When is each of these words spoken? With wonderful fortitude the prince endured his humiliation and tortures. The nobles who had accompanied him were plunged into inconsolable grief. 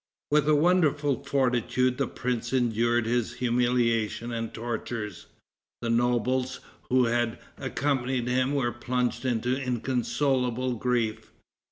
With 0.31 0.49
wonderful 0.49 1.23
fortitude 1.25 1.99
the 1.99 2.07
prince 2.07 2.53
endured 2.53 3.05
his 3.05 3.33
humiliation 3.35 4.31
and 4.31 4.51
tortures. 4.51 5.27
The 5.83 5.91
nobles 5.91 6.59
who 6.89 7.05
had 7.05 7.37
accompanied 7.55 8.27
him 8.27 8.55
were 8.55 8.71
plunged 8.71 9.25
into 9.25 9.61
inconsolable 9.61 10.73
grief. 10.73 11.31